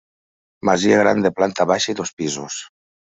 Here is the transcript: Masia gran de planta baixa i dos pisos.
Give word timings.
Masia 0.69 0.97
gran 1.03 1.21
de 1.25 1.31
planta 1.41 1.67
baixa 1.73 1.93
i 1.95 1.99
dos 2.01 2.13
pisos. 2.23 2.57